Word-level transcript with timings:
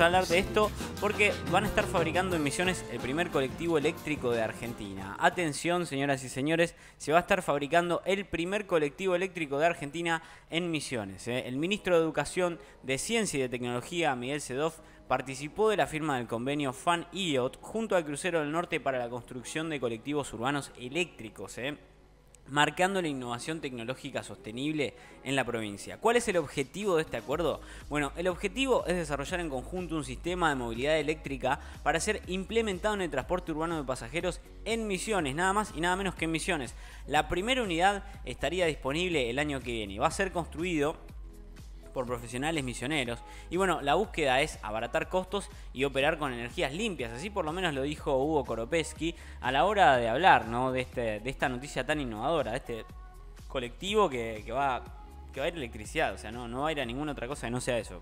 a 0.00 0.06
hablar 0.06 0.26
de 0.26 0.38
esto 0.38 0.70
porque 1.00 1.32
van 1.50 1.64
a 1.64 1.66
estar 1.66 1.84
fabricando 1.84 2.34
en 2.34 2.42
Misiones 2.42 2.84
el 2.90 3.00
primer 3.00 3.28
colectivo 3.30 3.76
eléctrico 3.76 4.30
de 4.30 4.40
Argentina. 4.40 5.14
Atención, 5.18 5.84
señoras 5.84 6.24
y 6.24 6.30
señores, 6.30 6.74
se 6.96 7.12
va 7.12 7.18
a 7.18 7.20
estar 7.20 7.42
fabricando 7.42 8.00
el 8.06 8.24
primer 8.24 8.66
colectivo 8.66 9.14
eléctrico 9.14 9.58
de 9.58 9.66
Argentina 9.66 10.22
en 10.48 10.70
Misiones. 10.70 11.28
¿eh? 11.28 11.46
El 11.46 11.56
ministro 11.56 11.96
de 11.96 12.02
Educación, 12.02 12.58
de 12.82 12.96
Ciencia 12.96 13.38
y 13.38 13.42
de 13.42 13.48
Tecnología, 13.50 14.14
Miguel 14.16 14.40
Sedov, 14.40 14.72
participó 15.06 15.68
de 15.68 15.76
la 15.76 15.86
firma 15.86 16.16
del 16.16 16.28
convenio 16.28 16.72
FAN 16.72 17.06
IOT 17.12 17.58
junto 17.60 17.94
al 17.94 18.04
Crucero 18.04 18.40
del 18.40 18.52
Norte 18.52 18.80
para 18.80 18.98
la 18.98 19.10
construcción 19.10 19.68
de 19.68 19.80
colectivos 19.80 20.32
urbanos 20.32 20.72
eléctricos. 20.78 21.58
¿eh? 21.58 21.76
Marcando 22.50 23.00
la 23.00 23.08
innovación 23.08 23.60
tecnológica 23.60 24.22
sostenible 24.22 24.94
en 25.24 25.36
la 25.36 25.44
provincia. 25.44 25.98
¿Cuál 25.98 26.16
es 26.16 26.28
el 26.28 26.36
objetivo 26.36 26.96
de 26.96 27.02
este 27.02 27.16
acuerdo? 27.16 27.60
Bueno, 27.88 28.12
el 28.16 28.28
objetivo 28.28 28.84
es 28.86 28.96
desarrollar 28.96 29.40
en 29.40 29.48
conjunto 29.48 29.96
un 29.96 30.04
sistema 30.04 30.50
de 30.50 30.56
movilidad 30.56 30.98
eléctrica 30.98 31.60
para 31.82 32.00
ser 32.00 32.22
implementado 32.26 32.94
en 32.94 33.02
el 33.02 33.10
transporte 33.10 33.52
urbano 33.52 33.76
de 33.76 33.84
pasajeros 33.84 34.40
en 34.64 34.86
Misiones, 34.86 35.34
nada 35.34 35.52
más 35.52 35.72
y 35.76 35.80
nada 35.80 35.96
menos 35.96 36.14
que 36.14 36.26
en 36.26 36.32
Misiones. 36.32 36.74
La 37.06 37.28
primera 37.28 37.62
unidad 37.62 38.04
estaría 38.24 38.66
disponible 38.66 39.30
el 39.30 39.38
año 39.38 39.60
que 39.60 39.72
viene. 39.72 39.98
Va 39.98 40.08
a 40.08 40.12
ser 40.12 40.32
construido 40.32 40.96
por 41.92 42.06
profesionales 42.06 42.64
misioneros. 42.64 43.20
Y 43.50 43.56
bueno, 43.56 43.80
la 43.82 43.94
búsqueda 43.94 44.40
es 44.40 44.58
abaratar 44.62 45.08
costos 45.08 45.48
y 45.72 45.84
operar 45.84 46.18
con 46.18 46.32
energías 46.32 46.72
limpias. 46.72 47.12
Así 47.12 47.30
por 47.30 47.44
lo 47.44 47.52
menos 47.52 47.74
lo 47.74 47.82
dijo 47.82 48.16
Hugo 48.16 48.44
Koropesky 48.44 49.14
a 49.40 49.52
la 49.52 49.64
hora 49.64 49.96
de 49.96 50.08
hablar 50.08 50.46
¿no? 50.46 50.72
de, 50.72 50.80
este, 50.80 51.20
de 51.20 51.30
esta 51.30 51.48
noticia 51.48 51.84
tan 51.84 52.00
innovadora, 52.00 52.52
de 52.52 52.56
este 52.58 52.84
colectivo 53.48 54.08
que, 54.08 54.44
va, 54.52 54.82
que 55.32 55.40
va 55.40 55.46
a 55.46 55.48
ir 55.48 55.54
electricidad. 55.54 56.14
O 56.14 56.18
sea, 56.18 56.30
no, 56.30 56.48
no 56.48 56.62
va 56.62 56.68
a 56.68 56.72
ir 56.72 56.80
a 56.80 56.84
ninguna 56.84 57.12
otra 57.12 57.26
cosa 57.26 57.46
que 57.46 57.50
no 57.50 57.60
sea 57.60 57.78
eso. 57.78 58.00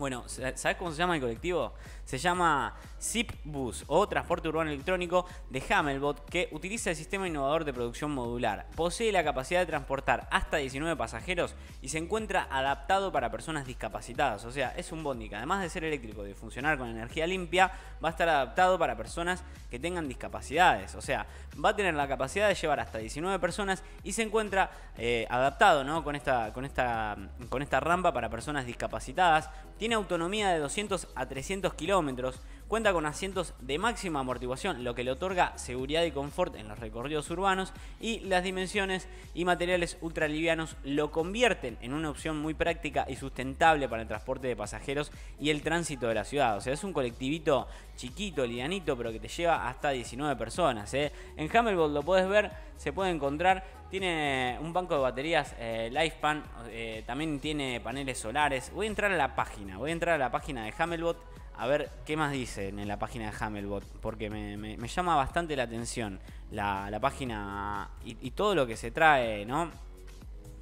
Bueno, 0.00 0.24
¿sabes 0.28 0.78
cómo 0.78 0.92
se 0.92 0.96
llama 0.96 1.16
el 1.16 1.20
colectivo? 1.20 1.74
Se 2.06 2.16
llama 2.16 2.74
ZipBus 2.98 3.84
o 3.86 4.08
Transporte 4.08 4.48
Urbano 4.48 4.70
Electrónico 4.70 5.26
de 5.50 5.62
Hamelbot 5.68 6.24
que 6.24 6.48
utiliza 6.52 6.88
el 6.88 6.96
sistema 6.96 7.28
innovador 7.28 7.66
de 7.66 7.74
producción 7.74 8.10
modular. 8.10 8.66
Posee 8.74 9.12
la 9.12 9.22
capacidad 9.22 9.60
de 9.60 9.66
transportar 9.66 10.26
hasta 10.30 10.56
19 10.56 10.96
pasajeros 10.96 11.54
y 11.82 11.90
se 11.90 11.98
encuentra 11.98 12.48
adaptado 12.50 13.12
para 13.12 13.30
personas 13.30 13.66
discapacitadas. 13.66 14.46
O 14.46 14.52
sea, 14.52 14.70
es 14.74 14.90
un 14.90 15.04
bondi 15.04 15.28
que 15.28 15.36
además 15.36 15.60
de 15.60 15.68
ser 15.68 15.84
eléctrico 15.84 16.26
y 16.26 16.32
funcionar 16.32 16.78
con 16.78 16.88
energía 16.88 17.26
limpia, 17.26 17.70
va 18.02 18.08
a 18.08 18.12
estar 18.12 18.28
adaptado 18.30 18.78
para 18.78 18.96
personas 18.96 19.44
que 19.70 19.78
tengan 19.78 20.08
discapacidades. 20.08 20.94
O 20.94 21.02
sea, 21.02 21.26
va 21.62 21.68
a 21.68 21.76
tener 21.76 21.92
la 21.92 22.08
capacidad 22.08 22.48
de 22.48 22.54
llevar 22.54 22.80
hasta 22.80 22.96
19 22.96 23.38
personas 23.38 23.84
y 24.02 24.12
se 24.12 24.22
encuentra 24.22 24.70
eh, 24.96 25.26
adaptado 25.28 25.84
¿no? 25.84 26.02
con, 26.02 26.16
esta, 26.16 26.54
con, 26.54 26.64
esta, 26.64 27.18
con 27.50 27.60
esta 27.60 27.80
rampa 27.80 28.14
para 28.14 28.30
personas 28.30 28.64
discapacitadas. 28.64 29.50
Tiene 29.80 29.94
autonomía 29.94 30.50
de 30.50 30.58
200 30.58 31.08
a 31.14 31.26
300 31.26 31.72
kilómetros 31.72 32.38
Cuenta 32.70 32.92
con 32.92 33.04
asientos 33.04 33.52
de 33.58 33.78
máxima 33.78 34.20
amortiguación, 34.20 34.84
lo 34.84 34.94
que 34.94 35.02
le 35.02 35.10
otorga 35.10 35.58
seguridad 35.58 36.04
y 36.04 36.12
confort 36.12 36.54
en 36.54 36.68
los 36.68 36.78
recorridos 36.78 37.28
urbanos 37.28 37.72
y 38.00 38.20
las 38.20 38.44
dimensiones 38.44 39.08
y 39.34 39.44
materiales 39.44 39.98
ultralivianos 40.00 40.76
lo 40.84 41.10
convierten 41.10 41.78
en 41.80 41.92
una 41.92 42.10
opción 42.10 42.38
muy 42.38 42.54
práctica 42.54 43.06
y 43.08 43.16
sustentable 43.16 43.88
para 43.88 44.02
el 44.02 44.08
transporte 44.08 44.46
de 44.46 44.54
pasajeros 44.54 45.10
y 45.40 45.50
el 45.50 45.62
tránsito 45.62 46.06
de 46.06 46.14
la 46.14 46.24
ciudad. 46.24 46.58
O 46.58 46.60
sea, 46.60 46.72
es 46.72 46.84
un 46.84 46.92
colectivito 46.92 47.66
chiquito, 47.96 48.46
lianito, 48.46 48.96
pero 48.96 49.10
que 49.10 49.18
te 49.18 49.26
lleva 49.26 49.68
hasta 49.68 49.90
19 49.90 50.36
personas. 50.36 50.94
¿eh? 50.94 51.10
En 51.36 51.50
Hammelbolt 51.52 51.92
lo 51.92 52.04
puedes 52.04 52.28
ver, 52.28 52.52
se 52.76 52.92
puede 52.92 53.10
encontrar. 53.10 53.79
Tiene 53.90 54.56
un 54.60 54.72
banco 54.72 54.94
de 54.94 55.00
baterías 55.00 55.54
eh, 55.58 55.90
LifePan, 55.92 56.44
eh, 56.68 57.02
también 57.06 57.40
tiene 57.40 57.80
paneles 57.80 58.18
solares. 58.18 58.70
Voy 58.72 58.86
a 58.86 58.88
entrar 58.88 59.10
a 59.10 59.16
la 59.16 59.34
página, 59.34 59.78
voy 59.78 59.90
a 59.90 59.92
entrar 59.92 60.14
a 60.14 60.18
la 60.18 60.30
página 60.30 60.64
de 60.64 60.72
Hammelbot 60.78 61.30
a 61.60 61.66
ver 61.66 61.90
qué 62.06 62.16
más 62.16 62.32
dicen 62.32 62.78
en 62.78 62.88
la 62.88 62.98
página 62.98 63.30
de 63.30 63.36
Hammelbot, 63.38 63.84
porque 64.00 64.30
me, 64.30 64.88
llama 64.88 65.14
bastante 65.14 65.54
la 65.56 65.64
atención 65.64 66.18
la, 66.52 66.98
página 67.02 67.90
y, 68.02 68.30
todo 68.30 68.54
lo 68.54 68.66
que 68.66 68.76
se 68.76 68.92
trae, 68.92 69.44
¿no? 69.44 69.70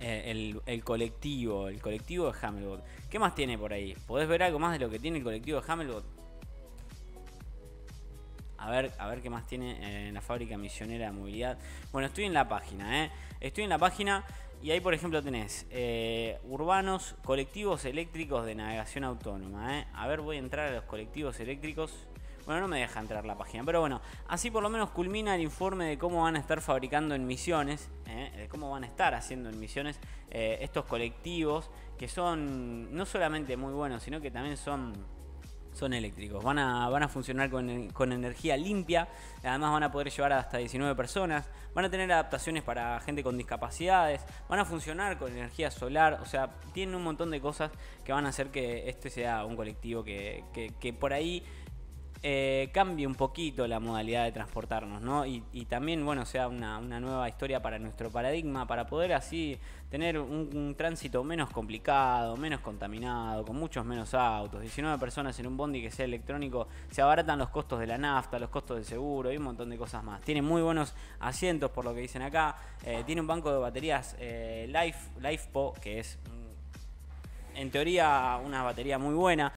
Eh, 0.00 0.60
el, 0.66 0.84
colectivo, 0.84 1.68
el 1.68 1.80
colectivo 1.80 2.30
de 2.30 2.38
Hammelbot. 2.42 2.84
¿Qué 3.08 3.18
más 3.18 3.34
tiene 3.34 3.56
por 3.56 3.72
ahí? 3.72 3.96
¿Podés 4.06 4.28
ver 4.28 4.42
algo 4.42 4.58
más 4.58 4.72
de 4.72 4.80
lo 4.80 4.90
que 4.90 4.98
tiene 4.98 5.18
el 5.18 5.24
colectivo 5.24 5.62
de 5.62 5.72
Hammelbot? 5.72 6.21
A 8.62 8.70
ver, 8.70 8.92
a 8.98 9.08
ver 9.08 9.20
qué 9.20 9.28
más 9.28 9.44
tiene 9.44 10.08
en 10.08 10.14
la 10.14 10.20
fábrica 10.20 10.56
misionera 10.56 11.06
de 11.06 11.12
movilidad. 11.12 11.58
Bueno, 11.90 12.06
estoy 12.06 12.24
en 12.24 12.32
la 12.32 12.48
página, 12.48 13.04
¿eh? 13.04 13.10
Estoy 13.40 13.64
en 13.64 13.70
la 13.70 13.78
página 13.78 14.24
y 14.62 14.70
ahí, 14.70 14.78
por 14.78 14.94
ejemplo, 14.94 15.20
tenés 15.20 15.66
eh, 15.70 16.38
urbanos, 16.48 17.16
colectivos 17.24 17.84
eléctricos 17.84 18.46
de 18.46 18.54
navegación 18.54 19.02
autónoma. 19.02 19.80
¿eh? 19.80 19.86
A 19.94 20.06
ver, 20.06 20.20
voy 20.20 20.36
a 20.36 20.38
entrar 20.38 20.68
a 20.68 20.76
los 20.76 20.84
colectivos 20.84 21.40
eléctricos. 21.40 21.92
Bueno, 22.46 22.60
no 22.60 22.68
me 22.68 22.78
deja 22.78 23.00
entrar 23.00 23.24
la 23.24 23.36
página, 23.36 23.64
pero 23.64 23.80
bueno, 23.80 24.00
así 24.28 24.52
por 24.52 24.62
lo 24.62 24.70
menos 24.70 24.90
culmina 24.90 25.34
el 25.34 25.40
informe 25.40 25.86
de 25.86 25.98
cómo 25.98 26.22
van 26.22 26.36
a 26.36 26.38
estar 26.38 26.60
fabricando 26.60 27.16
en 27.16 27.26
misiones, 27.26 27.88
¿eh? 28.06 28.32
de 28.36 28.48
cómo 28.48 28.70
van 28.70 28.84
a 28.84 28.86
estar 28.86 29.12
haciendo 29.14 29.48
en 29.48 29.58
misiones 29.58 29.98
estos 30.30 30.86
colectivos 30.86 31.68
que 31.98 32.08
son 32.08 32.94
no 32.94 33.04
solamente 33.04 33.56
muy 33.56 33.72
buenos, 33.74 34.02
sino 34.02 34.20
que 34.20 34.30
también 34.30 34.56
son 34.56 34.94
son 35.72 35.92
eléctricos. 35.92 36.42
Van 36.42 36.58
a, 36.58 36.88
van 36.88 37.02
a 37.02 37.08
funcionar 37.08 37.50
con, 37.50 37.88
con, 37.90 38.12
energía 38.12 38.56
limpia. 38.56 39.08
Además 39.42 39.72
van 39.72 39.82
a 39.82 39.92
poder 39.92 40.10
llevar 40.10 40.32
hasta 40.32 40.58
19 40.58 40.94
personas. 40.94 41.48
Van 41.74 41.84
a 41.84 41.90
tener 41.90 42.10
adaptaciones 42.12 42.62
para 42.62 43.00
gente 43.00 43.22
con 43.22 43.36
discapacidades. 43.36 44.20
Van 44.48 44.58
a 44.58 44.64
funcionar 44.64 45.18
con 45.18 45.32
energía 45.32 45.70
solar. 45.70 46.18
O 46.22 46.26
sea, 46.26 46.50
tienen 46.72 46.94
un 46.94 47.02
montón 47.02 47.30
de 47.30 47.40
cosas 47.40 47.70
que 48.04 48.12
van 48.12 48.26
a 48.26 48.28
hacer 48.28 48.48
que 48.50 48.88
este 48.88 49.10
sea 49.10 49.44
un 49.44 49.56
colectivo 49.56 50.04
que, 50.04 50.44
que, 50.52 50.72
que 50.78 50.92
por 50.92 51.12
ahí 51.12 51.42
eh, 52.24 52.70
cambie 52.72 53.04
un 53.04 53.16
poquito 53.16 53.66
la 53.66 53.80
modalidad 53.80 54.24
de 54.24 54.30
transportarnos, 54.30 55.02
¿no? 55.02 55.26
Y, 55.26 55.40
también, 55.68 56.04
bueno, 56.04 56.24
sea 56.24 56.46
una, 56.46 56.80
nueva 56.80 57.28
historia 57.28 57.60
para 57.60 57.80
nuestro 57.80 58.10
paradigma, 58.10 58.64
para 58.64 58.86
poder 58.86 59.12
así 59.14 59.58
tener 59.90 60.18
un, 60.18 60.74
tránsito 60.78 61.24
menos 61.24 61.50
complicado, 61.50 62.36
menos 62.36 62.60
contaminado, 62.60 63.44
con 63.44 63.56
muchos 63.56 63.84
menos 63.84 64.14
autos. 64.14 64.60
19 64.60 64.98
personas 64.98 65.36
en 65.40 65.48
un 65.48 65.56
bondi 65.56 65.82
que 65.82 65.90
sea 65.90 66.04
electrónico, 66.04 66.68
se 66.92 67.02
abaratan 67.02 67.40
los 67.40 67.48
costos 67.48 67.80
de 67.80 67.88
la 67.88 67.98
nafta, 67.98 68.38
los 68.38 68.50
costos 68.50 68.76
del 68.76 68.84
seguro 68.84 69.32
y 69.32 69.36
un 69.36 69.42
montón 69.42 69.68
de 69.68 69.76
cosas 69.76 70.04
más. 70.04 70.20
Tiene 70.20 70.42
muy 70.42 70.62
buenos 70.62 70.94
asientos, 71.18 71.72
por 71.72 71.84
lo 71.84 71.92
que 71.92 72.02
dicen 72.02 72.22
acá. 72.22 72.56
Eh, 72.84 73.02
tiene 73.04 73.20
un 73.20 73.26
banco 73.26 73.50
de 73.52 73.58
baterías 73.58 74.14
eh, 74.20 74.66
Life, 74.68 75.10
LifePo, 75.20 75.74
que 75.80 75.98
es 75.98 76.18
en 77.54 77.70
teoría 77.70 78.38
una 78.44 78.62
batería 78.62 78.98
muy 78.98 79.14
buena. 79.14 79.50